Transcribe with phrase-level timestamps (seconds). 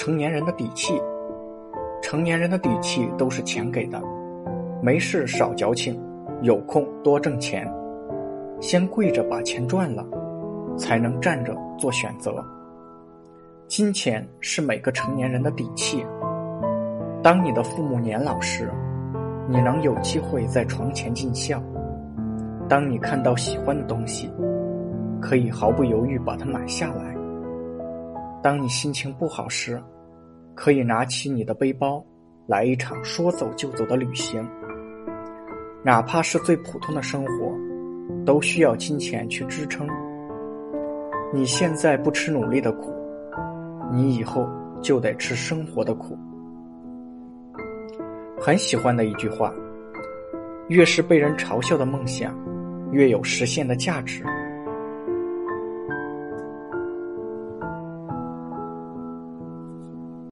[0.00, 0.98] 成年人的底气。
[2.00, 4.00] 成年人的底气都是钱给的，
[4.82, 6.00] 没事少矫情，
[6.40, 7.70] 有空多挣钱。
[8.62, 10.02] 先跪着把钱赚了，
[10.74, 12.42] 才能站着做选择。
[13.68, 16.02] 金钱是每个成年人的底气。
[17.22, 18.70] 当你的父母年老时，
[19.50, 21.58] 你能有机会在床前尽孝；
[22.66, 24.32] 当你看到喜欢的东西，
[25.20, 27.14] 可以毫不犹豫把它买下来；
[28.42, 29.82] 当你心情不好时，
[30.54, 32.02] 可以拿起你的背包，
[32.46, 34.46] 来一场说走就走的旅行。
[35.84, 37.54] 哪怕是最普通的生活，
[38.24, 39.86] 都需要金钱去支撑。
[41.34, 42.92] 你现在不吃努力的苦，
[43.92, 44.48] 你以后
[44.82, 46.18] 就得吃生活的苦。
[48.40, 49.52] 很喜欢的一句话：
[50.68, 52.34] 越是被人嘲笑的梦想，
[52.90, 54.24] 越有实现的价值。